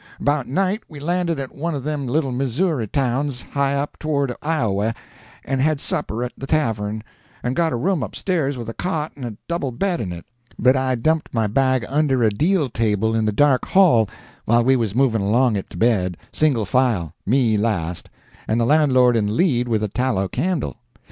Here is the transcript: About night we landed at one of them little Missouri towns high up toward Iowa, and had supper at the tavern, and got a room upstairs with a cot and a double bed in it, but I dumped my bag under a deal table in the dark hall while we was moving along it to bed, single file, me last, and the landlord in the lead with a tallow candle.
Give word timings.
About 0.19 0.47
night 0.47 0.81
we 0.89 0.99
landed 0.99 1.39
at 1.39 1.53
one 1.53 1.75
of 1.75 1.83
them 1.83 2.07
little 2.07 2.31
Missouri 2.31 2.87
towns 2.87 3.43
high 3.43 3.75
up 3.75 3.99
toward 3.99 4.35
Iowa, 4.41 4.95
and 5.45 5.61
had 5.61 5.79
supper 5.79 6.23
at 6.23 6.31
the 6.35 6.47
tavern, 6.47 7.03
and 7.43 7.55
got 7.55 7.71
a 7.71 7.75
room 7.75 8.01
upstairs 8.01 8.57
with 8.57 8.67
a 8.67 8.73
cot 8.73 9.11
and 9.15 9.23
a 9.23 9.37
double 9.47 9.71
bed 9.71 10.01
in 10.01 10.11
it, 10.11 10.25
but 10.57 10.75
I 10.75 10.95
dumped 10.95 11.31
my 11.35 11.45
bag 11.45 11.85
under 11.87 12.23
a 12.23 12.31
deal 12.31 12.67
table 12.67 13.13
in 13.13 13.25
the 13.25 13.31
dark 13.31 13.67
hall 13.67 14.09
while 14.45 14.63
we 14.63 14.75
was 14.75 14.95
moving 14.95 15.21
along 15.21 15.55
it 15.55 15.69
to 15.69 15.77
bed, 15.77 16.17
single 16.31 16.65
file, 16.65 17.13
me 17.23 17.55
last, 17.55 18.09
and 18.47 18.59
the 18.59 18.65
landlord 18.65 19.15
in 19.15 19.27
the 19.27 19.33
lead 19.33 19.67
with 19.67 19.83
a 19.83 19.87
tallow 19.87 20.27
candle. 20.27 20.77